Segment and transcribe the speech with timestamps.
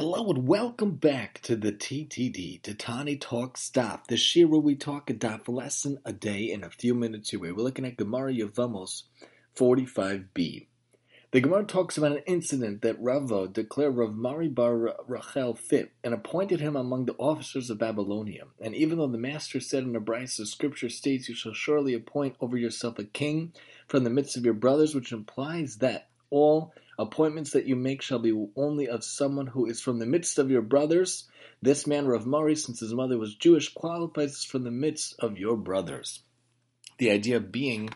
[0.00, 5.12] Hello and welcome back to the TTD, Tani Talk Stop, the Shira we talk a
[5.12, 7.52] daf lesson a day in a few minutes away.
[7.52, 9.02] We're looking at Gemara Yevamos
[9.54, 10.68] 45b.
[11.32, 16.14] The Gemara talks about an incident that Rava declared Rav Mari bar Rachel fit and
[16.14, 18.44] appointed him among the officers of Babylonia.
[18.58, 22.36] And even though the master said in the Braisa, Scripture states, "You shall surely appoint
[22.40, 23.52] over yourself a king
[23.86, 28.18] from the midst of your brothers," which implies that all appointments that you make shall
[28.18, 31.28] be only of someone who is from the midst of your brothers.
[31.62, 35.56] This man, Rav Mari, since his mother was Jewish, qualifies from the midst of your
[35.56, 36.20] brothers.
[37.00, 37.88] The idea being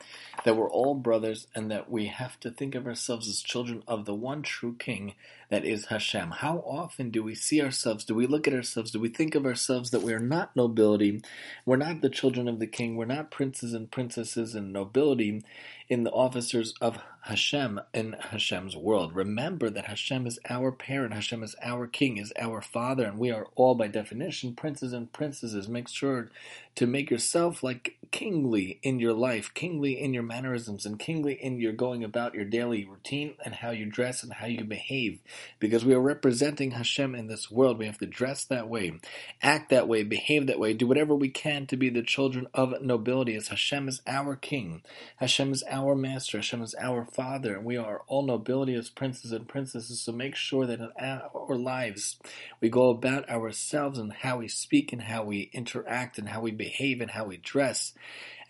[0.46, 4.06] that we're all brothers and that we have to think of ourselves as children of
[4.06, 5.14] the one true King
[5.50, 6.30] that is Hashem.
[6.30, 9.44] How often do we see ourselves, do we look at ourselves, do we think of
[9.44, 11.22] ourselves that we are not nobility,
[11.66, 15.42] we're not the children of the King, we're not princes and princesses and nobility
[15.88, 19.14] in the officers of Hashem in Hashem's world.
[19.14, 23.30] Remember that Hashem is our parent, Hashem is our king, is our father, and we
[23.30, 25.68] are all by definition princes and princesses.
[25.68, 26.30] Make sure
[26.74, 31.58] to make yourself like kingly in your life, kingly in your mannerisms, and kingly in
[31.58, 35.18] your going about your daily routine and how you dress and how you behave.
[35.58, 37.76] Because we are representing Hashem in this world.
[37.76, 39.00] We have to dress that way,
[39.42, 42.80] act that way, behave that way, do whatever we can to be the children of
[42.80, 44.82] nobility, as Hashem is our king.
[45.16, 49.32] Hashem is our master, Hashem is our father, and we are all nobility as princes
[49.32, 50.00] and princesses.
[50.00, 52.20] So make sure that in our lives
[52.60, 56.52] we go about ourselves and how we speak and how we interact and how we
[56.52, 57.92] behave and how we dress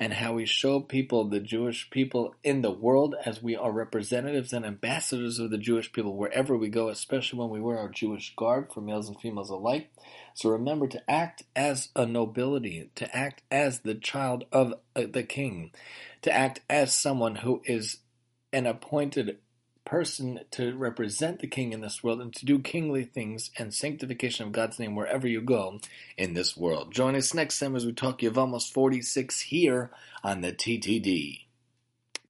[0.01, 4.53] and how we show people, the Jewish people in the world, as we are representatives
[4.53, 8.35] and ambassadors of the Jewish people wherever we go, especially when we wear our Jewish
[8.37, 9.91] garb for males and females alike.
[10.35, 15.23] So remember to act as a nobility, to act as the child of uh, the
[15.23, 15.71] king,
[16.23, 17.99] to act as someone who is
[18.53, 19.39] an appointed
[19.85, 24.47] person to represent the king in this world and to do kingly things and sanctification
[24.47, 25.81] of God's name wherever you go
[26.17, 26.93] in this world.
[26.93, 29.91] Join us next time as we talk Yevamos 46 here
[30.23, 31.44] on the TTD.